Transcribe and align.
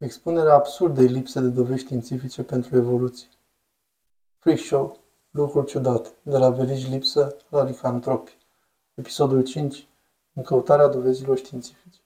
Expunerea 0.00 0.54
absurdei 0.54 1.06
lipse 1.06 1.40
de 1.40 1.48
dovezi 1.48 1.80
științifice 1.80 2.42
pentru 2.42 2.76
evoluție. 2.76 3.28
Freak 4.38 4.58
Show. 4.58 4.98
Lucruri 5.30 5.66
ciudate. 5.66 6.08
De 6.22 6.38
la 6.38 6.50
verigi 6.50 6.90
lipsă 6.90 7.36
la 7.48 7.64
licantropi. 7.64 8.36
Episodul 8.94 9.42
5. 9.42 9.88
În 10.32 10.42
căutarea 10.42 10.86
dovezilor 10.86 11.36
științifice. 11.36 11.98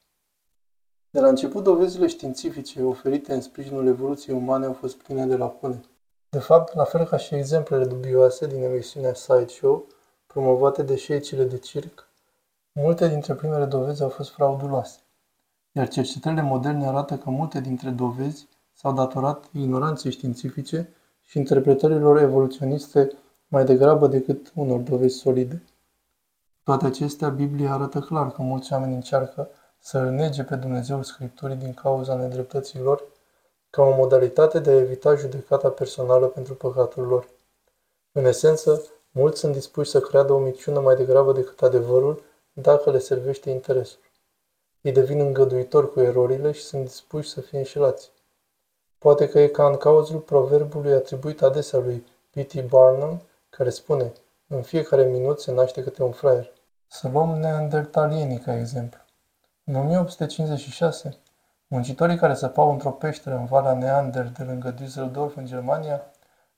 De 1.11 1.21
la 1.21 1.29
început, 1.29 1.63
dovezile 1.63 2.07
științifice 2.07 2.83
oferite 2.83 3.35
în 3.35 3.41
sprijinul 3.41 3.87
evoluției 3.87 4.37
umane 4.37 4.67
au 4.67 4.73
fost 4.73 4.97
pline 4.97 5.27
de 5.27 5.37
lacune. 5.37 5.81
De 6.29 6.39
fapt, 6.39 6.75
la 6.75 6.85
fel 6.85 7.05
ca 7.05 7.17
și 7.17 7.35
exemplele 7.35 7.85
dubioase 7.85 8.47
din 8.47 8.63
emisiunea 8.63 9.15
Sideshow, 9.15 9.87
promovate 10.27 10.83
de 10.83 10.97
șeicile 10.97 11.45
de 11.45 11.59
circ, 11.59 12.09
multe 12.73 13.09
dintre 13.09 13.35
primele 13.35 13.65
dovezi 13.65 14.03
au 14.03 14.09
fost 14.09 14.31
frauduloase 14.31 14.99
iar 15.77 15.89
cercetările 15.89 16.43
moderne 16.43 16.87
arată 16.87 17.17
că 17.17 17.31
multe 17.31 17.61
dintre 17.61 17.91
dovezi 17.91 18.49
s-au 18.73 18.93
datorat 18.93 19.45
ignoranței 19.53 20.11
științifice 20.11 20.89
și 21.23 21.39
interpretărilor 21.39 22.21
evoluționiste 22.21 23.13
mai 23.49 23.65
degrabă 23.65 24.07
decât 24.07 24.53
unor 24.55 24.81
dovezi 24.81 25.17
solide. 25.17 25.63
Toate 26.65 26.87
acestea, 26.87 27.29
Biblia 27.29 27.73
arată 27.73 28.01
clar 28.01 28.33
că 28.33 28.43
mulți 28.43 28.73
oameni 28.73 28.95
încearcă 28.95 29.49
să 29.79 29.99
îl 29.99 30.11
nege 30.11 30.43
pe 30.43 30.57
Dumnezeu 30.57 31.03
Scripturii 31.03 31.57
din 31.57 31.75
cauza 31.75 32.15
nedreptății 32.15 32.81
lor, 32.81 33.03
ca 33.71 33.83
o 33.83 33.95
modalitate 33.95 34.59
de 34.59 34.71
a 34.71 34.79
evita 34.79 35.15
judecata 35.15 35.69
personală 35.69 36.27
pentru 36.27 36.55
păcatul 36.55 37.07
lor. 37.07 37.29
În 38.13 38.25
esență, 38.25 38.83
mulți 39.11 39.41
sunt 39.41 39.53
dispuși 39.53 39.91
să 39.91 40.01
creadă 40.01 40.33
o 40.33 40.39
minciună 40.39 40.81
mai 40.81 40.97
degrabă 40.97 41.33
decât 41.33 41.63
adevărul, 41.63 42.23
dacă 42.53 42.91
le 42.91 42.99
servește 42.99 43.51
interesul. 43.51 44.04
Ei 44.85 44.93
devin 44.93 45.21
îngăduitori 45.21 45.93
cu 45.93 46.01
erorile 46.01 46.53
și 46.53 46.63
sunt 46.63 46.85
dispuși 46.85 47.29
să 47.29 47.41
fie 47.41 47.59
înșelați. 47.59 48.11
Poate 48.99 49.29
că 49.29 49.39
e 49.39 49.47
ca 49.47 49.67
în 49.67 49.77
cazul 49.77 50.19
proverbului 50.19 50.93
atribuit 50.93 51.43
adesea 51.43 51.79
lui 51.79 52.07
P.T. 52.31 52.63
Barnum, 52.63 53.23
care 53.51 53.71
spune, 53.71 54.13
în 54.47 54.63
fiecare 54.63 55.05
minut 55.05 55.41
se 55.41 55.53
naște 55.53 55.83
câte 55.83 56.03
un 56.03 56.13
fraier. 56.13 56.53
Să 56.87 57.09
luăm 57.09 57.39
neandertalienii 57.39 58.39
ca 58.39 58.57
exemplu. 58.57 59.01
În 59.65 59.75
1856, 59.75 61.17
muncitorii 61.67 62.17
care 62.17 62.35
săpau 62.35 62.71
într-o 62.71 62.91
peșteră 62.91 63.37
în 63.37 63.45
Valea 63.45 63.75
Neander 63.75 64.29
de 64.29 64.43
lângă 64.43 64.75
Düsseldorf 64.75 65.35
în 65.35 65.47
Germania 65.47 66.03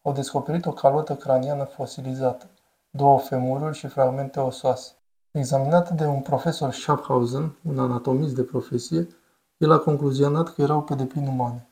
au 0.03 0.13
descoperit 0.13 0.67
o 0.67 0.73
calotă 0.73 1.15
craniană 1.15 1.65
fosilizată, 1.65 2.47
două 2.91 3.19
femururi 3.19 3.77
și 3.77 3.87
fragmente 3.87 4.41
osoase. 4.41 4.93
Examinată 5.37 5.95
de 5.95 6.07
un 6.07 6.21
profesor 6.21 6.73
Schaffhausen, 6.73 7.57
un 7.69 7.79
anatomist 7.79 8.35
de 8.35 8.43
profesie, 8.43 9.09
el 9.57 9.73
a 9.73 9.79
concluzionat 9.79 10.55
că 10.55 10.63
erau 10.63 10.83
pe 10.83 10.95
deplin 10.95 11.27
umane. 11.27 11.69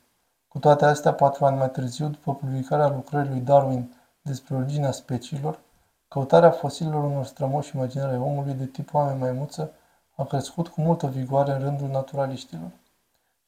Cu 0.47 0.59
toate 0.59 0.85
astea, 0.85 1.13
patru 1.13 1.45
ani 1.45 1.57
mai 1.57 1.71
târziu, 1.71 2.07
după 2.07 2.35
publicarea 2.35 2.89
lucrării 2.89 3.31
lui 3.31 3.39
Darwin 3.39 3.95
despre 4.21 4.55
originea 4.55 4.91
speciilor, 4.91 5.59
căutarea 6.07 6.51
fosilelor 6.51 7.03
unor 7.03 7.25
strămoși 7.25 7.75
imaginare 7.75 8.17
omului 8.17 8.53
de 8.53 8.65
tip 8.65 8.93
oameni 8.93 9.19
maimuță 9.19 9.71
a 10.15 10.23
crescut 10.23 10.67
cu 10.67 10.81
multă 10.81 11.07
vigoare 11.07 11.51
în 11.51 11.59
rândul 11.59 11.87
naturaliștilor. 11.87 12.71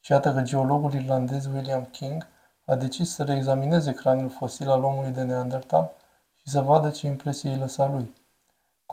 Și 0.00 0.12
iată 0.12 0.32
că 0.32 0.42
geologul 0.42 0.92
irlandez 0.92 1.46
William 1.46 1.84
King 1.84 2.26
a 2.64 2.74
decis 2.74 3.14
să 3.14 3.22
reexamineze 3.22 3.92
craniul 3.92 4.30
fosil 4.30 4.70
al 4.70 4.82
omului 4.82 5.10
de 5.10 5.22
Neandertal 5.22 5.90
și 6.36 6.48
să 6.48 6.60
vadă 6.60 6.90
ce 6.90 7.06
impresie 7.06 7.50
îi 7.50 7.58
lăsa 7.58 7.88
lui. 7.88 8.14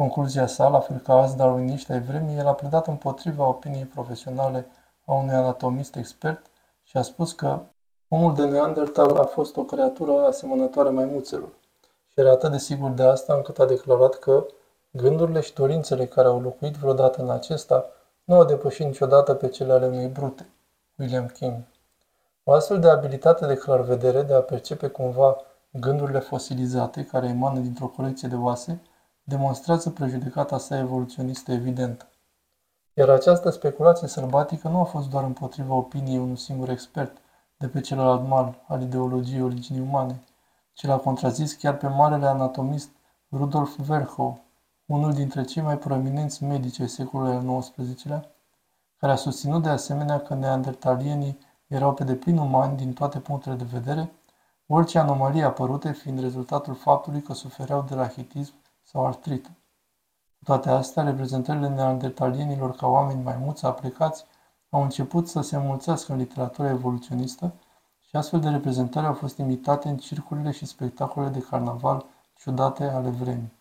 Concluzia 0.02 0.48
sa, 0.48 0.68
la 0.68 0.80
fel 0.80 0.98
ca 0.98 1.14
alți 1.14 1.38
darwiniști 1.38 1.92
ai 1.92 2.02
vremii, 2.02 2.38
el 2.38 2.48
a 2.48 2.54
pledat 2.54 2.88
împotriva 2.88 3.48
opiniei 3.48 3.84
profesionale 3.86 4.68
a 5.06 5.14
unui 5.14 5.34
anatomist 5.34 5.96
expert 5.96 6.46
și 6.84 6.98
a 6.98 7.02
spus 7.02 7.32
că 7.32 7.60
omul 8.08 8.34
de 8.34 8.46
Neandertal 8.46 9.18
a 9.18 9.24
fost 9.24 9.58
o 9.58 9.64
creatură 9.64 10.26
asemănătoare 10.26 10.90
maimuțelor. 10.90 11.50
Și 12.08 12.20
era 12.20 12.32
atât 12.32 12.52
de 12.52 12.58
sigur 12.58 12.90
de 12.90 13.04
asta 13.04 13.34
încât 13.34 13.60
a 13.60 13.66
declarat 13.66 14.16
că 14.16 14.46
gândurile 14.92 15.40
și 15.40 15.54
dorințele 15.54 16.06
care 16.06 16.28
au 16.28 16.42
locuit 16.42 16.76
vreodată 16.76 17.22
în 17.22 17.30
acesta 17.30 17.86
nu 18.24 18.36
au 18.36 18.46
depășit 18.46 18.86
niciodată 18.86 19.34
pe 19.34 19.48
cele 19.48 19.74
ale 19.74 19.86
unui 19.86 20.08
brute. 20.08 20.50
William 20.98 21.26
King. 21.26 21.64
O 22.44 22.52
astfel 22.52 22.80
de 22.80 22.90
abilitate 22.90 23.46
de 23.46 23.56
clarvedere 23.56 24.22
de 24.22 24.34
a 24.34 24.42
percepe 24.42 24.88
cumva 24.88 25.38
gândurile 25.72 26.20
fosilizate 26.20 27.06
care 27.06 27.28
emană 27.28 27.60
dintr-o 27.60 27.88
colecție 27.88 28.28
de 28.28 28.36
oase 28.36 28.82
demonstrează 29.28 29.90
prejudecata 29.90 30.58
sa 30.58 30.78
evoluționistă 30.78 31.52
evidentă. 31.52 32.08
Iar 32.94 33.10
această 33.10 33.50
speculație 33.50 34.08
sălbatică 34.08 34.68
nu 34.68 34.80
a 34.80 34.84
fost 34.84 35.10
doar 35.10 35.24
împotriva 35.24 35.74
opiniei 35.74 36.18
unui 36.18 36.38
singur 36.38 36.70
expert 36.70 37.18
de 37.58 37.68
pe 37.68 37.82
celălalt 37.82 38.28
mal 38.28 38.64
al 38.68 38.82
ideologiei 38.82 39.42
originii 39.42 39.82
umane, 39.82 40.24
ci 40.74 40.86
l-a 40.86 40.98
contrazis 40.98 41.54
chiar 41.54 41.78
pe 41.78 41.88
marele 41.88 42.26
anatomist 42.26 42.90
Rudolf 43.32 43.78
Virchow, 43.78 44.40
unul 44.86 45.14
dintre 45.14 45.44
cei 45.44 45.62
mai 45.62 45.78
proeminenți 45.78 46.44
medici 46.44 46.80
ai 46.80 46.90
secolului 46.90 47.36
al 47.36 47.60
XIX-lea, 47.60 48.26
care 48.98 49.12
a 49.12 49.16
susținut 49.16 49.64
de 49.64 49.70
asemenea 49.70 50.20
că 50.20 50.34
neandertalienii 50.34 51.38
erau 51.68 51.94
pe 51.94 52.04
deplin 52.04 52.38
umani 52.38 52.78
din 52.78 52.94
toate 52.94 53.20
punctele 53.20 53.56
de 53.56 53.66
vedere, 53.72 54.12
orice 54.68 55.00
anomalie 55.00 55.44
apărute 55.44 55.92
fiind 55.92 56.20
rezultatul 56.20 56.76
faptului 56.76 57.22
că 57.22 57.34
sufereau 57.34 57.86
de 57.90 57.96
rachitism 57.96 58.54
sau 58.86 59.06
artrită. 59.06 59.50
Cu 60.38 60.44
toate 60.44 60.70
astea, 60.70 61.04
reprezentările 61.04 61.68
neandertalienilor 61.68 62.76
ca 62.76 62.88
oameni 62.88 63.24
mai 63.24 63.38
mulți 63.38 63.66
aplicați 63.66 64.26
au 64.70 64.84
început 64.84 65.28
să 65.28 65.42
se 65.42 65.56
înmulțească 65.56 66.12
în 66.12 66.18
literatura 66.18 66.70
evoluționistă 66.70 67.54
și 68.00 68.16
astfel 68.16 68.40
de 68.40 68.50
reprezentări 68.50 69.06
au 69.06 69.14
fost 69.14 69.38
imitate 69.38 69.90
în 69.90 69.98
circurile 69.98 70.52
și 70.52 70.66
spectacolele 70.66 71.32
de 71.32 71.46
carnaval 71.50 72.06
ciudate 72.34 72.84
ale 72.84 73.10
vremii. 73.10 73.54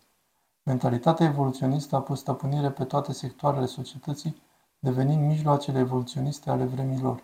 Mentalitatea 0.63 1.25
evoluționistă 1.25 1.95
a 1.95 2.01
pus 2.01 2.19
stăpânire 2.19 2.71
pe 2.71 2.83
toate 2.83 3.13
sectoarele 3.13 3.65
societății, 3.65 4.41
devenind 4.79 5.27
mijloacele 5.27 5.79
evoluționiste 5.79 6.49
ale 6.49 6.63
vremilor. 6.63 7.23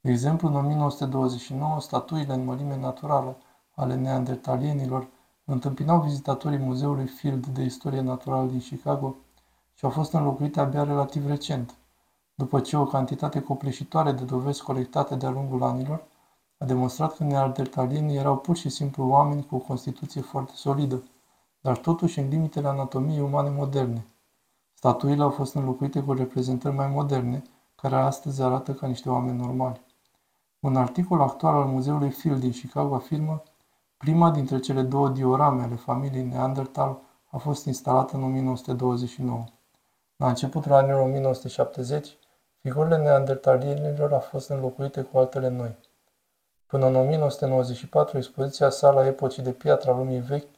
De 0.00 0.10
exemplu, 0.10 0.48
în 0.48 0.54
1929, 0.54 1.80
statuile 1.80 2.32
în 2.32 2.44
mărime 2.44 2.76
naturală 2.76 3.36
ale 3.74 3.94
neandertalienilor 3.94 5.08
întâmpinau 5.44 6.00
vizitatorii 6.00 6.58
Muzeului 6.58 7.06
Field 7.06 7.46
de 7.46 7.62
Istorie 7.62 8.00
Naturală 8.00 8.50
din 8.50 8.60
Chicago 8.60 9.14
și 9.74 9.84
au 9.84 9.90
fost 9.90 10.12
înlocuite 10.12 10.60
abia 10.60 10.84
relativ 10.84 11.26
recent, 11.26 11.74
după 12.34 12.60
ce 12.60 12.76
o 12.76 12.84
cantitate 12.84 13.40
copleșitoare 13.40 14.12
de 14.12 14.24
dovezi 14.24 14.62
colectate 14.62 15.14
de-a 15.14 15.30
lungul 15.30 15.62
anilor 15.62 16.04
a 16.62 16.64
demonstrat 16.64 17.16
că 17.16 17.24
neandertalienii 17.24 18.16
erau 18.16 18.36
pur 18.36 18.56
și 18.56 18.68
simplu 18.68 19.08
oameni 19.08 19.46
cu 19.46 19.54
o 19.54 19.58
constituție 19.58 20.20
foarte 20.20 20.52
solidă, 20.54 21.02
dar 21.60 21.76
totuși 21.76 22.18
în 22.18 22.28
limitele 22.28 22.68
anatomiei 22.68 23.20
umane 23.20 23.50
moderne. 23.50 24.06
Statuile 24.74 25.22
au 25.22 25.30
fost 25.30 25.54
înlocuite 25.54 26.02
cu 26.02 26.12
reprezentări 26.12 26.74
mai 26.74 26.88
moderne, 26.88 27.42
care 27.74 27.96
astăzi 27.96 28.42
arată 28.42 28.72
ca 28.72 28.86
niște 28.86 29.10
oameni 29.10 29.38
normali. 29.38 29.80
Un 30.60 30.76
articol 30.76 31.20
actual 31.20 31.54
al 31.54 31.64
Muzeului 31.64 32.10
Field 32.10 32.40
din 32.40 32.50
Chicago 32.50 32.94
afirmă 32.94 33.42
Prima 34.02 34.30
dintre 34.30 34.58
cele 34.58 34.82
două 34.82 35.08
diorame 35.08 35.62
ale 35.62 35.74
familiei 35.74 36.22
Neanderthal 36.22 36.98
a 37.30 37.36
fost 37.36 37.64
instalată 37.66 38.16
în 38.16 38.22
1929. 38.22 39.44
La 40.16 40.28
începutul 40.28 40.72
anilor 40.72 41.00
1970, 41.00 42.16
figurile 42.60 42.96
neandertalienilor 42.96 44.12
au 44.12 44.18
fost 44.18 44.48
înlocuite 44.48 45.02
cu 45.02 45.18
altele 45.18 45.48
noi. 45.48 45.76
Până 46.66 46.86
în 46.86 46.96
1994, 46.96 48.16
expoziția 48.16 48.70
Sala 48.70 49.06
Epocii 49.06 49.42
de 49.42 49.50
Piatră 49.50 49.90
a 49.90 49.96
lumii 49.96 50.20
vechi 50.20 50.48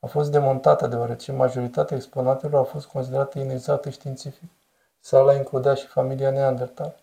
a 0.00 0.06
fost 0.06 0.30
demontată 0.30 0.86
deoarece 0.86 1.32
majoritatea 1.32 1.96
exponatelor 1.96 2.60
a 2.60 2.64
fost 2.64 2.86
considerate 2.86 3.38
inexacte 3.38 3.90
științific. 3.90 4.50
Sala 5.00 5.34
includea 5.34 5.74
și 5.74 5.86
familia 5.86 6.30
Neandertal. 6.30 6.94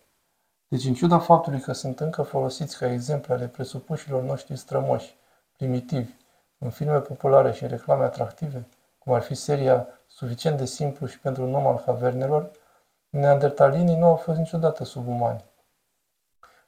Deci, 0.68 0.86
în 0.86 0.94
ciuda 0.94 1.20
faptului 1.20 1.60
că 1.60 1.74
sunt 1.74 2.00
încă 2.00 2.22
folosiți 2.22 2.78
ca 2.78 2.92
exemple 2.92 3.34
ale 3.34 3.48
presupușilor 3.48 4.22
noștri 4.22 4.58
strămoși, 4.58 5.22
primitivi, 5.58 6.12
în 6.58 6.70
filme 6.70 7.00
populare 7.00 7.52
și 7.52 7.64
în 7.64 7.70
reclame 7.70 8.04
atractive, 8.04 8.68
cum 8.98 9.14
ar 9.14 9.22
fi 9.22 9.36
seria 9.36 9.88
suficient 10.08 10.58
de 10.58 10.66
simplu 10.66 11.06
și 11.08 11.20
pentru 11.20 11.44
un 11.44 11.54
om 11.54 11.68
al 11.68 11.82
cavernelor, 11.86 12.52
neandertalinii 13.10 13.98
nu 13.98 14.06
au 14.06 14.16
fost 14.16 14.38
niciodată 14.38 14.84
subumani. 14.84 15.44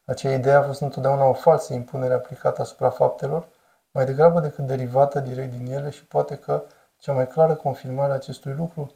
Acea 0.05 0.33
idee 0.33 0.53
a 0.53 0.63
fost 0.63 0.81
întotdeauna 0.81 1.25
o 1.25 1.33
falsă 1.33 1.73
impunere 1.73 2.13
aplicată 2.13 2.61
asupra 2.61 2.89
faptelor, 2.89 3.47
mai 3.91 4.05
degrabă 4.05 4.39
decât 4.39 4.65
derivată 4.65 5.19
direct 5.19 5.51
din 5.51 5.73
ele 5.73 5.89
și 5.89 6.05
poate 6.05 6.37
că 6.37 6.63
cea 6.97 7.13
mai 7.13 7.27
clară 7.27 7.55
confirmare 7.55 8.11
a 8.11 8.15
acestui 8.15 8.53
lucru 8.53 8.91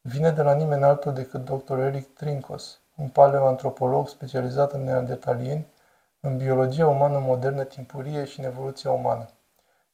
vine 0.00 0.30
de 0.30 0.42
la 0.42 0.54
nimeni 0.54 0.84
altul 0.84 1.12
decât 1.12 1.44
dr. 1.44 1.78
Eric 1.78 2.14
Trinkos, 2.14 2.80
un 2.96 3.08
paleoantropolog 3.08 4.08
specializat 4.08 4.72
în 4.72 4.84
neandertalieni 4.84 5.66
în 6.24 6.36
biologia 6.36 6.88
umană 6.88 7.18
modernă 7.18 7.64
timpurie 7.64 8.24
și 8.24 8.40
în 8.40 8.46
evoluția 8.46 8.90
umană. 8.90 9.28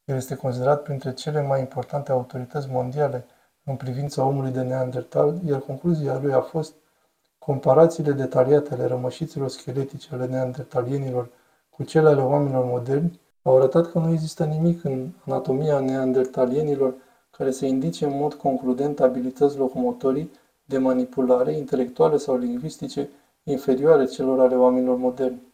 El 0.05 0.17
este 0.17 0.35
considerat 0.35 0.83
printre 0.83 1.13
cele 1.13 1.43
mai 1.43 1.61
importante 1.61 2.13
autorități 2.13 2.69
mondiale 2.71 3.27
în 3.65 3.77
privința 3.77 4.25
omului 4.25 4.51
de 4.51 4.63
Neandertal, 4.63 5.39
iar 5.47 5.61
concluzia 5.61 6.19
lui 6.19 6.33
a 6.33 6.41
fost 6.41 6.75
Comparațiile 7.39 8.13
detaliate 8.13 8.75
ale 8.75 8.87
rămășiților 8.87 9.49
scheletice 9.49 10.09
ale 10.13 10.27
neandertalienilor 10.27 11.29
cu 11.71 11.83
cele 11.83 12.09
ale 12.09 12.21
oamenilor 12.21 12.65
moderni 12.65 13.21
au 13.43 13.57
arătat 13.57 13.91
că 13.91 13.99
nu 13.99 14.13
există 14.13 14.45
nimic 14.45 14.85
în 14.85 15.09
anatomia 15.27 15.81
neandertalienilor 15.81 16.95
care 17.31 17.51
să 17.51 17.67
indice 17.67 18.05
în 18.05 18.17
mod 18.17 18.35
concludent 18.35 19.01
abilități 19.01 19.57
locomotorii 19.57 20.31
de 20.65 20.79
manipulare, 20.79 21.53
intelectuale 21.53 22.17
sau 22.17 22.37
lingvistice 22.37 23.09
inferioare 23.43 24.05
celor 24.05 24.41
ale 24.41 24.55
oamenilor 24.55 24.97
moderni. 24.97 25.48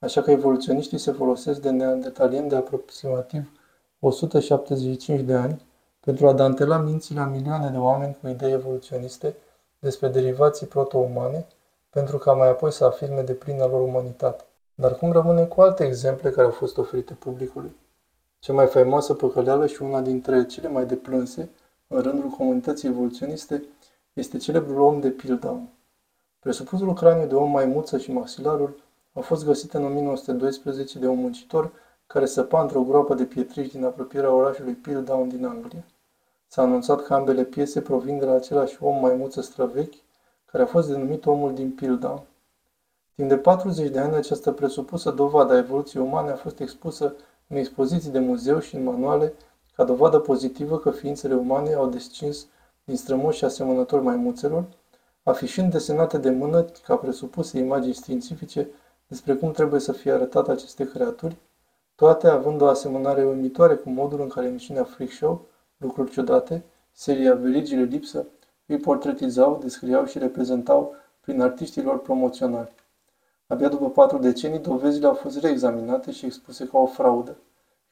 Așa 0.00 0.22
că 0.22 0.30
evoluționiștii 0.30 0.98
se 0.98 1.12
folosesc 1.12 1.60
de 1.60 1.70
neandertalieni 1.70 2.48
de 2.48 2.56
aproximativ 2.56 3.52
175 4.00 5.20
de 5.20 5.34
ani 5.34 5.66
pentru 6.00 6.28
a 6.28 6.32
dantela 6.32 6.78
mințile 6.78 7.20
a 7.20 7.26
milioane 7.26 7.68
de 7.68 7.76
oameni 7.76 8.16
cu 8.20 8.28
idei 8.28 8.52
evoluționiste 8.52 9.36
despre 9.78 10.08
derivații 10.08 10.66
proto-umane, 10.66 11.46
pentru 11.90 12.18
ca 12.18 12.32
mai 12.32 12.48
apoi 12.48 12.72
să 12.72 12.84
afirme 12.84 13.22
de 13.22 13.32
plină 13.32 13.64
lor 13.64 13.80
umanitate. 13.80 14.44
Dar 14.74 14.94
cum 14.96 15.12
rămâne 15.12 15.44
cu 15.44 15.60
alte 15.60 15.84
exemple 15.84 16.30
care 16.30 16.46
au 16.46 16.52
fost 16.52 16.78
oferite 16.78 17.14
publicului? 17.14 17.76
Cea 18.38 18.52
mai 18.52 18.66
faimoasă 18.66 19.14
păcăleală 19.14 19.66
și 19.66 19.82
una 19.82 20.00
dintre 20.00 20.46
cele 20.46 20.68
mai 20.68 20.86
deplânse 20.86 21.50
în 21.86 22.00
rândul 22.00 22.28
comunității 22.28 22.88
evoluționiste 22.88 23.64
este 24.12 24.38
celebrul 24.38 24.80
om 24.80 25.00
de 25.00 25.08
Piltdown. 25.08 25.68
Presupusul 26.38 26.94
craniu 26.94 27.26
de 27.26 27.34
om 27.34 27.50
maimuță 27.50 27.98
și 27.98 28.12
maxilarul 28.12 28.86
a 29.18 29.20
fost 29.20 29.44
găsit 29.44 29.74
în 29.74 29.84
1912 29.84 30.98
de 30.98 31.06
un 31.06 31.18
muncitor 31.18 31.72
care 32.06 32.26
săpa 32.26 32.60
într-o 32.60 32.82
groapă 32.82 33.14
de 33.14 33.24
pietriș 33.24 33.68
din 33.68 33.84
apropierea 33.84 34.32
orașului 34.32 34.72
Piltdown 34.72 35.28
din 35.28 35.44
Anglia. 35.44 35.84
S-a 36.46 36.62
anunțat 36.62 37.02
că 37.02 37.14
ambele 37.14 37.44
piese 37.44 37.80
provin 37.80 38.18
de 38.18 38.24
la 38.24 38.32
același 38.32 38.76
om 38.80 39.00
maimuță 39.00 39.40
străvechi, 39.40 39.94
care 40.44 40.62
a 40.62 40.66
fost 40.66 40.88
denumit 40.88 41.26
omul 41.26 41.54
din 41.54 41.70
Piltdown. 41.70 42.22
Timp 43.14 43.28
de 43.28 43.36
40 43.36 43.90
de 43.90 43.98
ani, 43.98 44.14
această 44.14 44.52
presupusă 44.52 45.10
dovadă 45.10 45.52
a 45.52 45.58
evoluției 45.58 46.02
umane 46.02 46.30
a 46.30 46.36
fost 46.36 46.60
expusă 46.60 47.14
în 47.46 47.56
expoziții 47.56 48.10
de 48.10 48.18
muzeu 48.18 48.58
și 48.58 48.74
în 48.74 48.82
manuale 48.82 49.32
ca 49.76 49.84
dovadă 49.84 50.18
pozitivă 50.18 50.78
că 50.78 50.90
ființele 50.90 51.34
umane 51.34 51.74
au 51.74 51.88
descins 51.88 52.46
din 52.84 52.96
strămoși 52.96 53.44
asemănători 53.44 54.02
maimuțelor, 54.02 54.64
afișând 55.22 55.72
desenate 55.72 56.18
de 56.18 56.30
mână 56.30 56.64
ca 56.84 56.96
presupuse 56.96 57.58
imagini 57.58 57.94
științifice 57.94 58.68
despre 59.08 59.34
cum 59.34 59.50
trebuie 59.50 59.80
să 59.80 59.92
fie 59.92 60.12
arătate 60.12 60.50
aceste 60.50 60.88
creaturi, 60.88 61.36
toate 61.94 62.28
având 62.28 62.60
o 62.60 62.66
asemănare 62.66 63.24
uimitoare 63.24 63.74
cu 63.74 63.90
modul 63.90 64.20
în 64.20 64.28
care 64.28 64.46
emisiunea 64.46 64.84
Freak 64.84 65.10
Show, 65.10 65.46
lucruri 65.76 66.10
ciudate, 66.10 66.64
seria 66.92 67.34
Verigile 67.34 67.82
Lipsă, 67.82 68.26
îi 68.66 68.78
portretizau, 68.78 69.58
descriau 69.62 70.04
și 70.04 70.18
reprezentau 70.18 70.94
prin 71.20 71.40
artiștii 71.40 71.82
lor 71.82 72.00
promoționali. 72.00 72.72
Abia 73.46 73.68
după 73.68 73.90
patru 73.90 74.18
decenii, 74.18 74.58
dovezile 74.58 75.06
au 75.06 75.14
fost 75.14 75.40
reexaminate 75.40 76.10
și 76.10 76.26
expuse 76.26 76.66
ca 76.66 76.78
o 76.78 76.86
fraudă. 76.86 77.36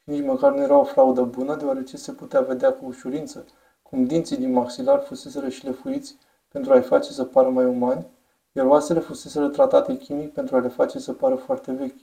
Și 0.03 0.09
nici 0.09 0.25
măcar 0.25 0.53
nu 0.53 0.61
era 0.61 0.77
o 0.77 0.83
fraudă 0.83 1.21
bună, 1.21 1.55
deoarece 1.55 1.97
se 1.97 2.11
putea 2.11 2.41
vedea 2.41 2.73
cu 2.73 2.85
ușurință 2.85 3.45
cum 3.81 4.05
dinții 4.05 4.37
din 4.37 4.51
maxilar 4.51 4.99
fusese 4.99 5.49
șlefuiți 5.49 6.17
pentru 6.47 6.73
a-i 6.73 6.81
face 6.81 7.11
să 7.11 7.23
pară 7.23 7.49
mai 7.49 7.65
umani, 7.65 8.07
iar 8.57 8.65
oasele 8.65 8.99
fusese 8.99 9.47
tratate 9.47 9.97
chimic 9.97 10.33
pentru 10.33 10.55
a 10.55 10.59
le 10.59 10.67
face 10.67 10.99
să 10.99 11.13
pară 11.13 11.35
foarte 11.35 11.71
vechi. 11.71 11.99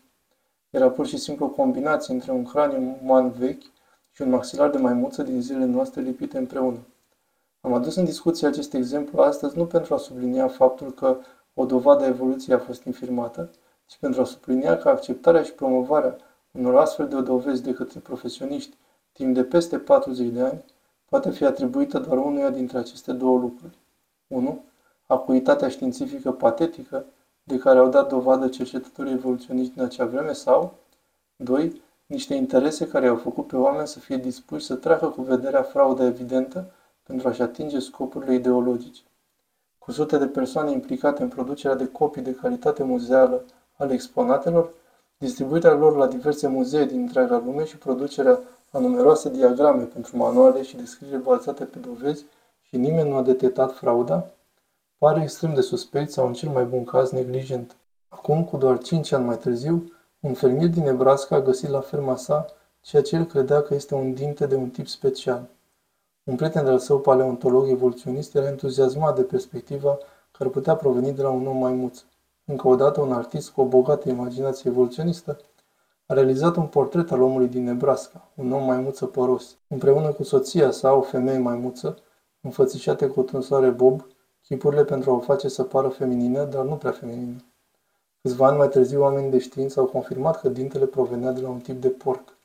Era 0.71 0.91
pur 0.91 1.07
și 1.07 1.17
simplu 1.17 1.45
o 1.45 1.49
combinație 1.49 2.15
între 2.15 2.33
un 2.33 2.45
craniu 2.45 2.99
uman 3.03 3.31
vechi 3.31 3.63
și 4.11 4.23
un 4.23 4.31
maxilar 4.31 4.71
de 4.71 4.79
maimuță 4.79 5.23
din 5.23 5.41
zilele 5.41 5.65
noastre 5.65 6.01
lipite 6.01 6.39
împreună. 6.39 6.79
Am 7.61 7.73
adus 7.73 7.97
în 7.97 8.05
discuție 8.05 8.47
acest 8.47 8.75
exemplu 8.75 9.21
astăzi 9.21 9.57
nu 9.57 9.67
pentru 9.67 9.95
a 9.95 9.97
sublinia 9.97 10.49
faptul 10.49 10.93
că 10.93 11.19
o 11.55 11.65
dovadă 11.65 12.05
a 12.05 12.07
evoluției 12.07 12.57
a 12.57 12.59
fost 12.59 12.85
infirmată, 12.85 13.51
ci 13.87 13.97
pentru 13.97 14.21
a 14.21 14.25
sublinia 14.25 14.79
că 14.79 14.89
acceptarea 14.89 15.43
și 15.43 15.53
promovarea 15.53 16.17
unor 16.51 16.77
astfel 16.77 17.09
de 17.09 17.21
dovezi 17.21 17.63
de 17.63 17.73
către 17.73 18.01
profesioniști 18.01 18.77
timp 19.13 19.35
de 19.35 19.45
peste 19.45 19.79
40 19.79 20.29
de 20.29 20.41
ani 20.41 20.65
poate 21.05 21.31
fi 21.31 21.45
atribuită 21.45 21.99
doar 21.99 22.19
unuia 22.19 22.51
dintre 22.51 22.79
aceste 22.79 23.13
două 23.13 23.39
lucruri. 23.39 23.79
1. 24.27 24.65
Acuitatea 25.07 25.69
științifică 25.69 26.33
patetică 26.33 27.05
de 27.43 27.59
care 27.59 27.79
au 27.79 27.89
dat 27.89 28.09
dovadă 28.09 28.49
cercetătorii 28.49 29.13
evoluționiști 29.13 29.75
din 29.75 29.83
acea 29.83 30.05
vreme 30.05 30.33
sau 30.33 30.75
2. 31.37 31.83
Niște 32.07 32.35
interese 32.35 32.89
care 32.89 33.07
au 33.07 33.17
făcut 33.17 33.47
pe 33.47 33.57
oameni 33.57 33.87
să 33.87 33.99
fie 33.99 34.17
dispuși 34.17 34.65
să 34.65 34.75
treacă 34.75 35.07
cu 35.09 35.23
vederea 35.23 35.63
frauda 35.63 36.05
evidentă 36.05 36.71
pentru 37.03 37.29
a-și 37.29 37.43
atinge 37.43 37.79
scopurile 37.79 38.35
ideologice. 38.35 39.03
Cu 39.79 39.91
sute 39.93 40.19
de 40.19 40.27
persoane 40.27 40.71
implicate 40.71 41.23
în 41.23 41.29
producerea 41.29 41.77
de 41.77 41.89
copii 41.89 42.23
de 42.23 42.35
calitate 42.35 42.83
muzeală 42.83 43.45
ale 43.77 43.93
exponatelor, 43.93 44.73
distribuirea 45.19 45.73
lor 45.73 45.97
la 45.97 46.07
diverse 46.07 46.47
muzee 46.47 46.85
din 46.85 47.01
întreaga 47.01 47.43
lume 47.45 47.65
și 47.65 47.79
producerea 47.79 48.41
a 48.71 48.79
numeroase 48.79 49.31
diagrame 49.31 49.83
pentru 49.83 50.17
manuale 50.17 50.63
și 50.63 50.77
descrieri 50.77 51.23
bazate 51.23 51.65
pe 51.65 51.79
dovezi 51.79 52.25
și 52.63 52.77
nimeni 52.77 53.09
nu 53.09 53.17
a 53.17 53.23
detectat 53.23 53.73
frauda, 53.73 54.31
pare 55.05 55.23
extrem 55.23 55.55
de 55.55 55.61
suspect 55.61 56.11
sau 56.11 56.27
în 56.27 56.33
cel 56.33 56.49
mai 56.49 56.65
bun 56.65 56.85
caz 56.85 57.11
neglijent. 57.11 57.77
Acum, 58.09 58.45
cu 58.45 58.57
doar 58.57 58.79
5 58.79 59.13
ani 59.13 59.25
mai 59.25 59.39
târziu, 59.39 59.93
un 60.21 60.35
fermier 60.35 60.69
din 60.69 60.83
Nebraska 60.83 61.37
a 61.37 61.41
găsit 61.41 61.69
la 61.69 61.81
ferma 61.81 62.17
sa 62.17 62.47
ceea 62.81 63.03
ce 63.03 63.17
el 63.17 63.25
credea 63.25 63.63
că 63.63 63.75
este 63.75 63.95
un 63.95 64.15
dinte 64.15 64.47
de 64.47 64.55
un 64.55 64.69
tip 64.69 64.87
special. 64.87 65.49
Un 66.23 66.37
prieten 66.37 66.65
de-al 66.65 66.79
său 66.79 67.01
paleontolog 67.01 67.69
evoluționist 67.69 68.35
era 68.35 68.47
entuziasmat 68.47 69.15
de 69.17 69.23
perspectiva 69.23 69.99
care 70.31 70.51
putea 70.51 70.77
proveni 70.77 71.13
de 71.13 71.23
la 71.23 71.31
un 71.31 71.47
om 71.47 71.57
maimuț. 71.57 72.03
Încă 72.45 72.69
o 72.69 72.77
dată, 72.77 73.01
un 73.01 73.13
artist 73.13 73.51
cu 73.51 73.61
o 73.61 73.65
bogată 73.65 74.09
imaginație 74.09 74.71
evoluționistă 74.71 75.41
a 76.07 76.15
realizat 76.15 76.57
un 76.57 76.67
portret 76.67 77.11
al 77.11 77.23
omului 77.23 77.49
din 77.49 77.65
Nebraska, 77.65 78.29
un 78.35 78.53
om 78.53 78.65
maimuță 78.65 79.07
păros, 79.07 79.57
împreună 79.69 80.13
cu 80.13 80.23
soția 80.23 80.71
sa, 80.71 80.93
o 80.93 81.01
femeie 81.01 81.39
maimuță, 81.39 81.99
înfățișate 82.41 83.07
cu 83.07 83.21
o 83.21 83.23
tunsoare 83.23 83.69
bob, 83.71 84.05
chipurile 84.45 84.85
pentru 84.85 85.11
a 85.11 85.15
o 85.15 85.21
face 85.21 85.49
să 85.49 85.63
pară 85.63 85.89
feminină, 85.89 86.45
dar 86.45 86.65
nu 86.65 86.77
prea 86.77 86.91
feminină. 86.91 87.45
Câțiva 88.23 88.47
ani 88.47 88.57
mai 88.57 88.69
târziu, 88.69 89.01
oamenii 89.01 89.31
de 89.31 89.39
știință 89.39 89.81
au 89.81 89.87
confirmat 89.87 90.41
că 90.41 90.49
dintele 90.49 90.87
provenea 90.87 91.33
de 91.33 91.41
la 91.41 91.49
un 91.49 91.61
tip 91.61 91.81
de 91.81 91.89
porc. 91.89 92.37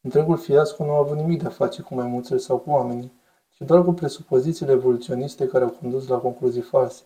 Întregul 0.00 0.36
fiasco 0.36 0.84
nu 0.84 0.92
a 0.92 0.98
avut 0.98 1.16
nimic 1.16 1.40
de 1.40 1.46
a 1.46 1.50
face 1.50 1.82
cu 1.82 1.94
maimuțele 1.94 2.38
sau 2.38 2.58
cu 2.58 2.70
oamenii, 2.70 3.12
ci 3.50 3.60
doar 3.60 3.84
cu 3.84 3.92
presupozițiile 3.92 4.72
evoluționiste 4.72 5.46
care 5.46 5.64
au 5.64 5.70
condus 5.70 6.08
la 6.08 6.18
concluzii 6.18 6.60
false, 6.60 7.02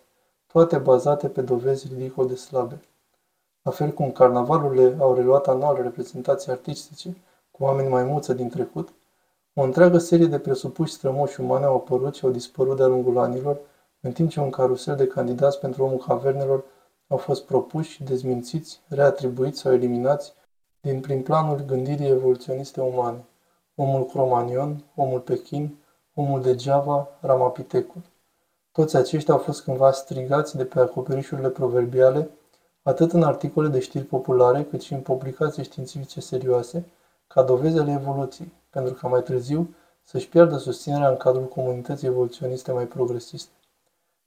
toate 0.47 0.77
bazate 0.77 1.29
pe 1.29 1.41
dovezi 1.41 1.87
ridicol 1.87 2.27
de 2.27 2.35
slabe. 2.35 2.81
La 3.61 3.71
fel 3.71 3.91
cum 3.91 4.11
carnavalurile 4.11 4.97
au 4.99 5.13
reluat 5.13 5.47
anual 5.47 5.81
reprezentații 5.81 6.51
artistice 6.51 7.17
cu 7.51 7.63
oameni 7.63 7.89
maimuță 7.89 8.33
din 8.33 8.49
trecut, 8.49 8.89
o 9.53 9.61
întreagă 9.61 9.97
serie 9.97 10.25
de 10.25 10.39
presupuși 10.39 10.93
strămoși 10.93 11.41
umane 11.41 11.65
au 11.65 11.75
apărut 11.75 12.15
și 12.15 12.25
au 12.25 12.31
dispărut 12.31 12.77
de-a 12.77 12.87
lungul 12.87 13.17
anilor, 13.17 13.59
în 14.05 14.11
timp 14.11 14.29
ce 14.29 14.39
un 14.39 14.49
carusel 14.49 14.95
de 14.95 15.07
candidați 15.07 15.59
pentru 15.59 15.83
omul 15.83 15.97
cavernelor 15.97 16.63
au 17.07 17.17
fost 17.17 17.45
propuși, 17.45 18.03
dezmințiți, 18.03 18.81
reatribuiți 18.87 19.59
sau 19.59 19.73
eliminați 19.73 20.33
din 20.81 20.99
prin 20.99 21.21
planul 21.21 21.57
gândirii 21.65 22.09
evoluționiste 22.09 22.81
umane. 22.81 23.25
Omul 23.75 24.05
cromanion, 24.05 24.83
omul 24.95 25.19
Pekin, 25.19 25.77
omul 26.13 26.41
de 26.41 26.55
Java, 26.57 27.07
Ramapithecul. 27.19 28.01
Toți 28.71 28.95
aceștia 28.95 29.33
au 29.33 29.39
fost 29.39 29.63
cândva 29.63 29.91
strigați 29.91 30.57
de 30.57 30.65
pe 30.65 30.79
acoperișurile 30.79 31.49
proverbiale, 31.49 32.29
atât 32.81 33.11
în 33.11 33.23
articole 33.23 33.67
de 33.67 33.79
știri 33.79 34.03
populare, 34.03 34.63
cât 34.63 34.81
și 34.81 34.93
în 34.93 35.01
publicații 35.01 35.63
științifice 35.63 36.21
serioase, 36.21 36.85
ca 37.27 37.43
dovezi 37.43 37.77
ale 37.77 37.91
evoluției, 37.91 38.51
pentru 38.69 38.93
ca 38.93 39.07
mai 39.07 39.23
târziu 39.23 39.75
să-și 40.03 40.29
piardă 40.29 40.57
susținerea 40.57 41.09
în 41.09 41.17
cadrul 41.17 41.47
comunității 41.47 42.07
evoluționiste 42.07 42.71
mai 42.71 42.87
progresiste. 42.87 43.53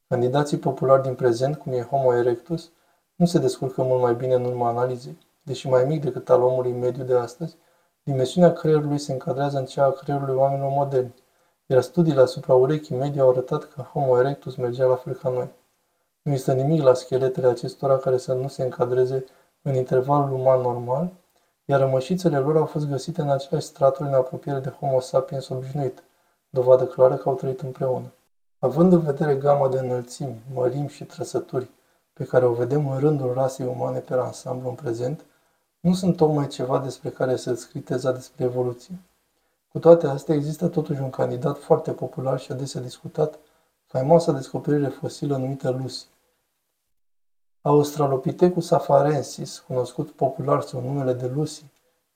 Candidații 0.08 0.58
populari 0.58 1.02
din 1.02 1.14
prezent, 1.14 1.56
cum 1.56 1.72
e 1.72 1.82
Homo 1.82 2.14
erectus, 2.14 2.70
nu 3.14 3.26
se 3.26 3.38
descurcă 3.38 3.82
mult 3.82 4.02
mai 4.02 4.14
bine 4.14 4.34
în 4.34 4.44
urma 4.44 4.68
analizei. 4.68 5.18
Deși 5.42 5.68
mai 5.68 5.84
mic 5.84 6.02
decât 6.02 6.30
al 6.30 6.42
omului 6.42 6.72
mediu 6.72 7.04
de 7.04 7.14
astăzi, 7.14 7.56
dimensiunea 8.02 8.52
creierului 8.52 8.98
se 8.98 9.12
încadrează 9.12 9.58
în 9.58 9.64
cea 9.64 9.84
a 9.84 9.90
creierului 9.90 10.34
oamenilor 10.34 10.70
moderni, 10.70 11.14
iar 11.66 11.82
studiile 11.82 12.20
asupra 12.20 12.54
urechii 12.54 12.96
medii 12.96 13.20
au 13.20 13.30
arătat 13.30 13.64
că 13.64 13.82
Homo 13.82 14.18
erectus 14.18 14.54
mergea 14.56 14.84
la 14.84 14.96
fel 14.96 15.14
ca 15.14 15.28
noi. 15.28 15.48
Nu 16.22 16.32
există 16.32 16.52
nimic 16.52 16.82
la 16.82 16.94
scheletele 16.94 17.46
acestora 17.46 17.98
care 17.98 18.16
să 18.16 18.32
nu 18.32 18.48
se 18.48 18.62
încadreze 18.62 19.24
în 19.62 19.74
intervalul 19.74 20.32
uman 20.32 20.60
normal, 20.60 21.12
iar 21.64 21.80
rămășițele 21.80 22.38
lor 22.38 22.56
au 22.56 22.66
fost 22.66 22.88
găsite 22.88 23.20
în 23.20 23.30
aceleași 23.30 23.66
straturi 23.66 24.08
în 24.08 24.14
apropiere 24.14 24.58
de 24.58 24.68
Homo 24.68 25.00
sapiens 25.00 25.48
obișnuit, 25.48 26.02
dovadă 26.50 26.84
clară 26.84 27.16
că 27.16 27.28
au 27.28 27.34
trăit 27.34 27.60
împreună. 27.60 28.12
Având 28.58 28.92
în 28.92 29.00
vedere 29.00 29.36
gama 29.36 29.68
de 29.68 29.78
înălțimi, 29.78 30.42
mărimi 30.52 30.88
și 30.88 31.04
trăsături 31.04 31.70
pe 32.12 32.24
care 32.24 32.44
o 32.44 32.52
vedem 32.52 32.88
în 32.88 32.98
rândul 32.98 33.32
rasei 33.32 33.66
umane 33.66 33.98
pe 33.98 34.14
ansamblu 34.14 34.68
în 34.68 34.74
prezent, 34.74 35.24
nu 35.80 35.94
sunt 35.94 36.16
tocmai 36.16 36.46
ceva 36.46 36.78
despre 36.78 37.10
care 37.10 37.36
să 37.36 37.54
scrii 37.54 37.80
teza 37.80 38.12
despre 38.12 38.44
evoluție. 38.44 38.98
Cu 39.68 39.78
toate 39.78 40.06
astea, 40.06 40.34
există 40.34 40.68
totuși 40.68 41.00
un 41.00 41.10
candidat 41.10 41.58
foarte 41.58 41.92
popular 41.92 42.38
și 42.38 42.52
adesea 42.52 42.80
discutat, 42.80 43.38
faimoasa 43.86 44.32
descoperire 44.32 44.88
fosilă 44.88 45.36
numită 45.36 45.70
Lucy. 45.70 46.06
Australopithecus 47.60 48.70
afarensis, 48.70 49.58
cunoscut 49.58 50.10
popular 50.10 50.60
sub 50.60 50.84
numele 50.84 51.12
de 51.12 51.26
Lucy, 51.26 51.64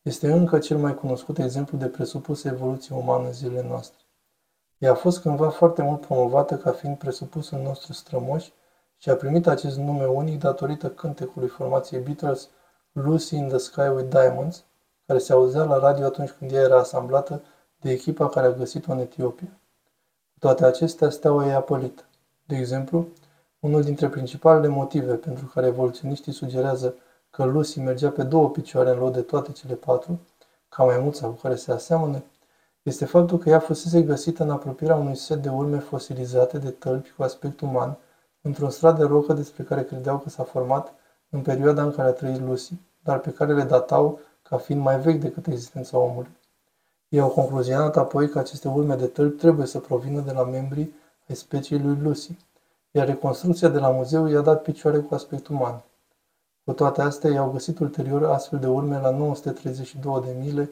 este 0.03 0.33
încă 0.33 0.59
cel 0.59 0.79
mai 0.79 0.95
cunoscut 0.95 1.39
exemplu 1.39 1.79
de 1.79 1.87
presupusă 1.87 2.49
evoluție 2.49 2.95
umană 2.95 3.27
în 3.27 3.33
zilele 3.33 3.69
noastre. 3.69 3.99
Ea 4.81 4.91
a 4.91 4.95
fost 4.95 5.21
cândva 5.21 5.49
foarte 5.49 5.83
mult 5.83 6.01
promovată 6.01 6.57
ca 6.57 6.71
fiind 6.71 6.99
presupusul 6.99 7.59
nostru 7.59 7.93
strămoși 7.93 8.53
și 8.97 9.11
a 9.11 9.17
primit 9.17 9.47
acest 9.47 9.79
nume 9.79 10.05
unic 10.05 10.41
datorită 10.41 10.91
cântecului 10.91 11.49
formației 11.49 12.01
Beatles 12.01 12.49
Lucy 12.93 13.37
in 13.37 13.49
the 13.49 13.57
Sky 13.57 13.81
with 13.81 14.09
Diamonds, 14.09 14.65
care 15.07 15.19
se 15.19 15.33
auzea 15.33 15.65
la 15.65 15.79
radio 15.79 16.05
atunci 16.05 16.31
când 16.31 16.53
ea 16.53 16.61
era 16.61 16.79
asamblată 16.79 17.43
de 17.81 17.91
echipa 17.91 18.29
care 18.29 18.47
a 18.47 18.53
găsit-o 18.53 18.93
în 18.93 18.99
Etiopia. 18.99 19.49
Cu 20.33 20.39
toate 20.39 20.65
acestea, 20.65 21.11
steaua 21.11 21.47
e 21.47 21.55
apălită. 21.55 22.03
De 22.47 22.57
exemplu, 22.57 23.09
unul 23.59 23.83
dintre 23.83 24.09
principalele 24.09 24.69
motive 24.69 25.15
pentru 25.15 25.47
care 25.55 25.67
evoluționiștii 25.67 26.33
sugerează 26.33 26.95
că 27.31 27.45
Lucy 27.45 27.81
mergea 27.81 28.11
pe 28.11 28.23
două 28.23 28.51
picioare 28.51 28.91
în 28.91 28.99
loc 28.99 29.13
de 29.13 29.23
toate 29.23 29.53
cele 29.53 29.75
patru, 29.75 30.21
ca 30.69 30.85
maimuța 30.85 31.27
cu 31.27 31.33
care 31.33 31.55
se 31.55 31.73
aseamănă, 31.73 32.23
este 32.83 33.05
faptul 33.05 33.39
că 33.39 33.49
ea 33.49 33.59
fusese 33.59 34.03
găsită 34.03 34.43
în 34.43 34.51
apropierea 34.51 34.97
unui 34.97 35.17
set 35.17 35.43
de 35.43 35.49
urme 35.49 35.79
fosilizate 35.79 36.59
de 36.59 36.71
tălpi 36.71 37.13
cu 37.17 37.23
aspect 37.23 37.61
uman, 37.61 37.99
într-un 38.41 38.71
strat 38.71 38.99
de 38.99 39.05
rocă 39.05 39.33
despre 39.33 39.63
care 39.63 39.85
credeau 39.85 40.19
că 40.19 40.29
s-a 40.29 40.43
format 40.43 40.93
în 41.31 41.43
perioada 41.43 41.83
în 41.83 41.93
care 41.93 42.09
a 42.09 42.13
trăit 42.13 42.41
Lucy, 42.41 42.75
dar 43.03 43.19
pe 43.19 43.31
care 43.31 43.55
le 43.55 43.63
datau 43.63 44.21
ca 44.43 44.57
fiind 44.57 44.81
mai 44.81 45.01
vechi 45.01 45.21
decât 45.21 45.47
existența 45.47 45.99
omului. 45.99 46.31
Ei 47.09 47.21
au 47.21 47.29
concluzionat 47.29 47.97
apoi 47.97 48.29
că 48.29 48.39
aceste 48.39 48.69
urme 48.69 48.95
de 48.95 49.07
tălpi 49.07 49.37
trebuie 49.37 49.67
să 49.67 49.79
provină 49.79 50.21
de 50.21 50.33
la 50.33 50.45
membrii 50.45 50.95
ai 51.29 51.35
speciei 51.35 51.79
lui 51.79 51.99
Lucy, 52.03 52.37
iar 52.91 53.07
reconstrucția 53.07 53.69
de 53.69 53.79
la 53.79 53.91
muzeu 53.91 54.27
i-a 54.27 54.41
dat 54.41 54.63
picioare 54.63 54.99
cu 54.99 55.15
aspect 55.15 55.47
uman. 55.49 55.83
Cu 56.65 56.73
toate 56.73 57.03
astea, 57.03 57.31
i-au 57.31 57.51
găsit 57.51 57.79
ulterior 57.79 58.25
astfel 58.25 58.59
de 58.59 58.67
urme 58.67 59.01
la 59.01 59.11
932 59.11 60.23
de 60.25 60.35
mile, 60.39 60.71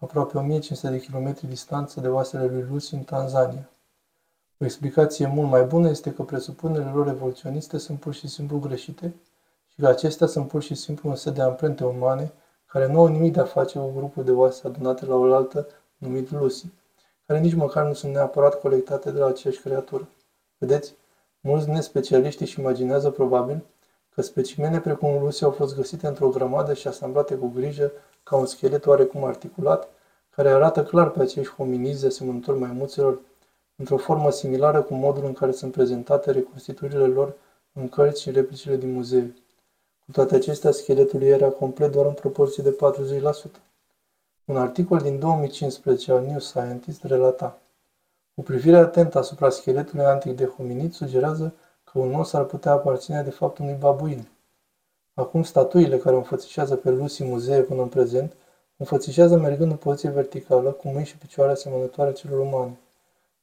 aproape 0.00 0.38
1500 0.38 0.88
de 0.88 1.00
kilometri 1.00 1.46
distanță 1.46 2.00
de 2.00 2.08
oasele 2.08 2.46
lui 2.46 2.66
Lucy 2.70 2.94
în 2.94 3.02
Tanzania. 3.02 3.70
O 4.58 4.64
explicație 4.64 5.26
mult 5.26 5.50
mai 5.50 5.64
bună 5.64 5.88
este 5.88 6.12
că 6.12 6.22
presupunerile 6.22 6.90
lor 6.90 7.08
evoluționiste 7.08 7.78
sunt 7.78 8.00
pur 8.00 8.14
și 8.14 8.28
simplu 8.28 8.58
greșite 8.58 9.14
și 9.68 9.80
că 9.80 9.86
acestea 9.86 10.26
sunt 10.26 10.48
pur 10.48 10.62
și 10.62 10.74
simplu 10.74 11.08
un 11.08 11.16
set 11.16 11.34
de 11.34 11.42
amprente 11.42 11.84
umane 11.84 12.32
care 12.66 12.86
nu 12.86 12.98
au 12.98 13.06
nimic 13.06 13.32
de 13.32 13.40
a 13.40 13.44
face 13.44 13.78
cu 13.78 13.92
grupul 13.96 14.24
de 14.24 14.30
oase 14.30 14.66
adunate 14.66 15.04
la 15.04 15.14
oaltă 15.14 15.66
numit 15.96 16.30
Lucy, 16.30 16.66
care 17.26 17.40
nici 17.40 17.54
măcar 17.54 17.86
nu 17.86 17.92
sunt 17.92 18.12
neapărat 18.12 18.60
colectate 18.60 19.10
de 19.10 19.18
la 19.18 19.26
aceeași 19.26 19.60
creatură. 19.60 20.08
Vedeți? 20.58 20.94
Mulți 21.40 21.68
nespecialiști 21.68 22.42
își 22.42 22.60
imaginează 22.60 23.10
probabil 23.10 23.64
că 24.14 24.22
specimene 24.22 24.80
precum 24.80 25.22
Lucy 25.22 25.44
au 25.44 25.50
fost 25.50 25.76
găsite 25.76 26.06
într-o 26.06 26.28
grămadă 26.28 26.74
și 26.74 26.88
asamblate 26.88 27.34
cu 27.34 27.46
grijă 27.46 27.92
ca 28.22 28.36
un 28.36 28.46
schelet 28.46 28.86
oarecum 28.86 29.24
articulat, 29.24 29.88
care 30.30 30.48
arată 30.48 30.84
clar 30.84 31.10
pe 31.10 31.22
acești 31.22 31.54
hominizi 31.54 32.06
asemănători 32.06 32.58
maimuțelor 32.58 33.20
într-o 33.76 33.96
formă 33.96 34.30
similară 34.30 34.82
cu 34.82 34.94
modul 34.94 35.24
în 35.24 35.32
care 35.32 35.52
sunt 35.52 35.72
prezentate 35.72 36.30
reconstituirile 36.30 37.06
lor 37.06 37.34
în 37.72 37.88
cărți 37.88 38.22
și 38.22 38.30
replicile 38.30 38.76
din 38.76 38.92
muzee. 38.92 39.34
Cu 40.04 40.10
toate 40.12 40.34
acestea, 40.34 40.70
scheletul 40.70 41.22
era 41.22 41.48
complet 41.48 41.92
doar 41.92 42.06
în 42.06 42.12
proporție 42.12 42.62
de 42.62 42.76
40%. 43.48 43.60
Un 44.44 44.56
articol 44.56 44.98
din 44.98 45.18
2015 45.18 46.12
al 46.12 46.24
New 46.24 46.38
Scientist 46.38 47.04
relata 47.04 47.58
O 48.34 48.42
privire 48.42 48.76
atentă 48.76 49.18
asupra 49.18 49.50
scheletului 49.50 50.04
antic 50.04 50.36
de 50.36 50.44
hominid 50.44 50.92
sugerează 50.92 51.54
că 51.84 51.98
un 51.98 52.14
os 52.14 52.32
ar 52.32 52.44
putea 52.44 52.72
aparține 52.72 53.22
de 53.22 53.30
fapt 53.30 53.58
unui 53.58 53.74
babuin. 53.74 54.28
Acum 55.20 55.42
statuile 55.42 55.96
care 55.96 56.16
înfățișează 56.16 56.76
pe 56.76 56.90
Lucy 56.90 57.24
muzee 57.24 57.60
până 57.60 57.82
în 57.82 57.88
prezent 57.88 58.36
înfățișează 58.76 59.36
mergând 59.36 59.70
în 59.70 59.76
poziție 59.76 60.10
verticală, 60.10 60.70
cu 60.70 60.88
mâini 60.88 61.06
și 61.06 61.18
picioare 61.18 61.50
asemănătoare 61.50 62.12
celor 62.12 62.38
umane. 62.38 62.78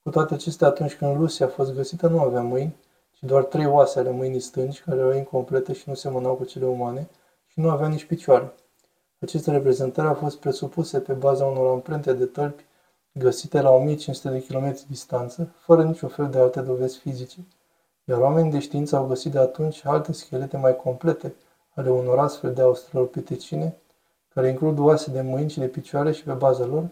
Cu 0.04 0.10
toate 0.10 0.34
acestea, 0.34 0.68
atunci 0.68 0.96
când 0.96 1.18
Lucy 1.18 1.44
a 1.44 1.48
fost 1.48 1.74
găsită, 1.74 2.08
nu 2.08 2.20
avea 2.20 2.42
mâini, 2.42 2.76
ci 3.12 3.24
doar 3.24 3.44
trei 3.44 3.66
oase 3.66 4.00
ale 4.00 4.12
mâinii 4.12 4.40
stângi, 4.40 4.82
care 4.82 4.98
erau 4.98 5.14
incomplete 5.14 5.74
și 5.74 5.84
nu 5.90 5.94
semănau 5.94 6.34
cu 6.34 6.44
cele 6.44 6.66
umane, 6.66 7.10
și 7.48 7.60
nu 7.60 7.70
avea 7.70 7.88
nici 7.88 8.06
picioare. 8.06 8.54
Aceste 9.20 9.52
reprezentări 9.52 10.08
au 10.08 10.14
fost 10.14 10.38
presupuse 10.38 11.00
pe 11.00 11.14
baza 11.14 11.46
unor 11.46 11.72
amprente 11.72 12.14
de 12.14 12.26
tălpi 12.26 12.66
găsite 13.12 13.62
la 13.62 13.70
1500 13.70 14.30
de 14.30 14.46
km 14.46 14.78
distanță, 14.88 15.54
fără 15.58 15.84
niciun 15.84 16.10
fel 16.10 16.30
de 16.30 16.38
alte 16.38 16.62
dovezi 16.62 16.98
fizice, 16.98 17.40
iar 18.04 18.20
oamenii 18.20 18.52
de 18.52 18.60
știință 18.60 18.96
au 18.96 19.06
găsit 19.08 19.32
de 19.32 19.40
atunci 19.40 19.86
alte 19.86 20.14
schelete 20.14 20.58
mai 20.58 20.76
complete 20.76 21.34
ale 21.78 21.90
unor 21.90 22.20
astfel 22.20 22.54
de 22.54 22.62
australopitecine, 22.62 23.78
care 24.34 24.50
includ 24.50 24.80
oase 24.80 25.12
de 25.12 25.22
mâini 25.22 25.50
și 25.50 25.60
de 25.60 25.68
picioare 25.68 26.12
și 26.12 26.24
pe 26.24 26.32
baza 26.32 26.66
lor, 26.66 26.88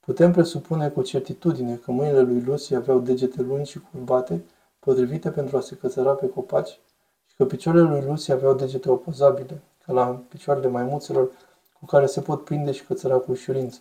putem 0.00 0.32
presupune 0.32 0.88
cu 0.88 1.02
certitudine 1.02 1.74
că 1.74 1.90
mâinile 1.90 2.20
lui 2.20 2.40
Lucy 2.40 2.74
aveau 2.74 2.98
degete 2.98 3.42
lungi 3.42 3.70
și 3.70 3.80
curbate, 3.90 4.44
potrivite 4.78 5.30
pentru 5.30 5.56
a 5.56 5.60
se 5.60 5.76
cățăra 5.76 6.12
pe 6.12 6.28
copaci, 6.28 6.80
și 7.26 7.36
că 7.36 7.44
picioarele 7.44 7.88
lui 7.88 8.02
Lucy 8.06 8.32
aveau 8.32 8.54
degete 8.54 8.90
opozabile, 8.90 9.62
ca 9.86 9.92
la 9.92 10.22
picioarele 10.28 10.68
maimuțelor, 10.68 11.30
cu 11.78 11.84
care 11.86 12.06
se 12.06 12.20
pot 12.20 12.44
prinde 12.44 12.72
și 12.72 12.84
cățăra 12.84 13.16
cu 13.16 13.30
ușurință. 13.30 13.78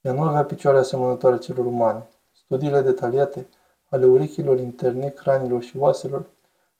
Ea 0.00 0.12
nu 0.12 0.22
avea 0.22 0.44
picioare 0.44 0.78
asemănătoare 0.78 1.38
celor 1.38 1.66
umane. 1.66 2.08
Studiile 2.32 2.80
detaliate 2.80 3.46
ale 3.88 4.04
urechilor 4.06 4.58
interne, 4.58 5.08
cranilor 5.08 5.62
și 5.62 5.76
oaselor 5.76 6.24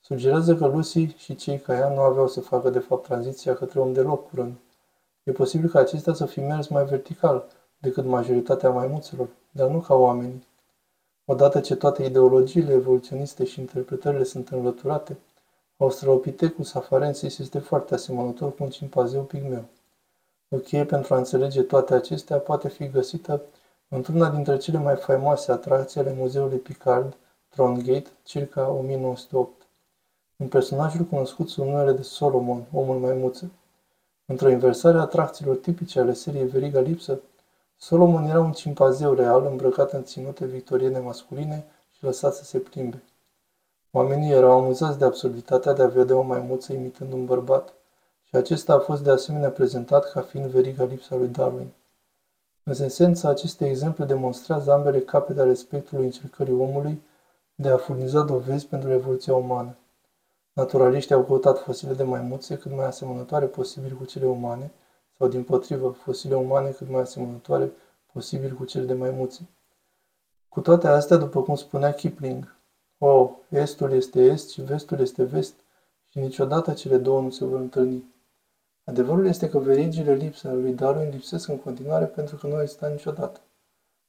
sugerează 0.01 0.55
că 0.55 0.67
Lucy 0.67 1.15
și 1.15 1.35
cei 1.35 1.59
ca 1.59 1.73
ea 1.73 1.89
nu 1.89 1.99
aveau 1.99 2.27
să 2.27 2.41
facă 2.41 2.69
de 2.69 2.79
fapt 2.79 3.05
tranziția 3.05 3.55
către 3.55 3.79
om 3.79 3.93
deloc 3.93 4.29
curând. 4.29 4.55
E 5.23 5.31
posibil 5.31 5.69
ca 5.69 5.79
acestea 5.79 6.13
să 6.13 6.25
fi 6.25 6.39
mers 6.39 6.67
mai 6.67 6.85
vertical 6.85 7.47
decât 7.77 8.05
majoritatea 8.05 8.69
maimuțelor, 8.69 9.27
dar 9.51 9.69
nu 9.69 9.79
ca 9.79 9.93
oamenii. 9.93 10.47
Odată 11.25 11.59
ce 11.59 11.75
toate 11.75 12.03
ideologiile 12.03 12.73
evoluționiste 12.73 13.45
și 13.45 13.59
interpretările 13.59 14.23
sunt 14.23 14.49
înlăturate, 14.49 15.17
Australopithecus 15.77 16.73
afarensis 16.73 17.37
este 17.37 17.59
foarte 17.59 17.93
asemănător 17.93 18.55
cu 18.55 18.63
un 18.63 18.69
cimpanzeu 18.69 19.21
pigmeu. 19.21 19.65
O 20.49 20.57
cheie 20.57 20.85
pentru 20.85 21.13
a 21.13 21.17
înțelege 21.17 21.61
toate 21.61 21.93
acestea 21.93 22.37
poate 22.37 22.69
fi 22.69 22.89
găsită 22.89 23.41
într-una 23.87 24.29
dintre 24.29 24.57
cele 24.57 24.77
mai 24.77 24.95
faimoase 24.95 25.51
atracții 25.51 25.99
ale 25.99 26.13
Muzeului 26.17 26.57
Picard, 26.57 27.17
Trongate, 27.49 28.09
circa 28.23 28.69
1908. 28.69 29.56
Un 30.37 30.47
personajul 30.47 31.05
cunoscut 31.05 31.49
sub 31.49 31.65
numele 31.65 31.91
de 31.91 32.01
Solomon, 32.01 32.65
omul 32.73 32.99
maimuță. 32.99 33.51
Într-o 34.25 34.49
inversare 34.49 34.97
a 34.97 35.01
atracțiilor 35.01 35.55
tipice 35.55 35.99
ale 35.99 36.13
seriei 36.13 36.47
Veriga 36.47 36.79
Lipsă, 36.79 37.19
Solomon 37.77 38.23
era 38.23 38.39
un 38.39 38.51
cimpanzeu 38.51 39.13
real 39.13 39.45
îmbrăcat 39.45 39.91
în 39.91 40.03
ținute 40.03 40.45
victoriene 40.45 40.99
masculine 40.99 41.65
și 41.91 42.03
lăsat 42.03 42.33
să 42.33 42.43
se 42.43 42.57
plimbe. 42.57 43.03
Oamenii 43.91 44.31
erau 44.31 44.51
amuzați 44.51 44.97
de 44.97 45.05
absurditatea 45.05 45.73
de 45.73 45.81
a 45.81 45.87
vedea 45.87 46.15
o 46.15 46.21
maimuță 46.21 46.73
imitând 46.73 47.13
un 47.13 47.25
bărbat 47.25 47.73
și 48.23 48.35
acesta 48.35 48.73
a 48.73 48.79
fost 48.79 49.03
de 49.03 49.11
asemenea 49.11 49.51
prezentat 49.51 50.11
ca 50.11 50.21
fiind 50.21 50.49
veriga 50.49 50.83
lipsa 50.83 51.15
lui 51.15 51.27
Darwin. 51.27 51.73
În 52.63 52.73
esență, 52.79 53.27
aceste 53.27 53.69
exemple 53.69 54.05
demonstrează 54.05 54.71
ambele 54.71 54.99
capete 54.99 55.41
ale 55.41 55.53
spectrului 55.53 56.05
încercării 56.05 56.53
omului 56.53 57.01
de 57.55 57.69
a 57.69 57.77
furniza 57.77 58.21
dovezi 58.21 58.65
pentru 58.65 58.91
evoluția 58.91 59.35
umană. 59.35 59.77
Naturaliștii 60.57 61.15
au 61.15 61.23
căutat 61.23 61.59
fosile 61.59 61.93
de 61.93 62.03
maimuțe 62.03 62.57
cât 62.57 62.71
mai 62.71 62.85
asemănătoare 62.85 63.45
posibil 63.45 63.95
cu 63.95 64.05
cele 64.05 64.25
umane, 64.25 64.71
sau 65.17 65.27
din 65.27 65.43
potrivă, 65.43 65.89
fosile 65.89 66.35
umane 66.35 66.69
cât 66.69 66.89
mai 66.89 67.01
asemănătoare 67.01 67.71
posibil 68.13 68.53
cu 68.53 68.65
cele 68.65 68.85
de 68.85 68.93
maimuțe. 68.93 69.47
Cu 70.49 70.61
toate 70.61 70.87
astea, 70.87 71.17
după 71.17 71.41
cum 71.41 71.55
spunea 71.55 71.93
Kipling, 71.93 72.55
o, 72.97 73.07
oh, 73.07 73.29
estul 73.49 73.91
este 73.91 74.21
est 74.21 74.49
și 74.49 74.61
vestul 74.61 74.99
este 74.99 75.23
vest 75.23 75.53
și 76.09 76.19
niciodată 76.19 76.73
cele 76.73 76.97
două 76.97 77.21
nu 77.21 77.29
se 77.29 77.45
vor 77.45 77.59
întâlni. 77.59 78.13
Adevărul 78.83 79.25
este 79.25 79.49
că 79.49 79.59
verigile 79.59 80.13
lipse 80.13 80.47
ale 80.47 80.59
lui 80.59 80.73
Darwin 80.73 81.09
lipsesc 81.09 81.47
în 81.47 81.57
continuare 81.57 82.05
pentru 82.05 82.35
că 82.35 82.47
nu 82.47 82.55
au 82.55 82.61
existat 82.61 82.91
niciodată. 82.91 83.39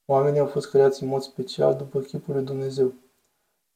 Oamenii 0.07 0.40
au 0.40 0.47
fost 0.47 0.71
creați 0.71 1.02
în 1.02 1.09
mod 1.09 1.23
special 1.23 1.75
după 1.76 2.00
chipul 2.00 2.35
lui 2.35 2.45
Dumnezeu. 2.45 2.93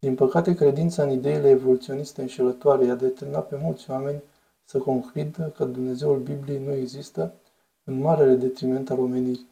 Din 0.04 0.14
păcate, 0.14 0.54
credința 0.54 1.02
în 1.02 1.10
ideile 1.10 1.48
evoluționiste 1.48 2.20
înșelătoare 2.20 2.84
i-a 2.84 2.94
determinat 2.94 3.48
pe 3.48 3.56
mulți 3.62 3.90
oameni 3.90 4.22
să 4.64 4.78
concludă 4.78 5.52
că 5.56 5.64
Dumnezeul 5.64 6.18
Bibliei 6.18 6.64
nu 6.64 6.72
există 6.72 7.34
în 7.84 7.98
marele 7.98 8.34
detriment 8.34 8.90
al 8.90 8.98
omenirii. 8.98 9.46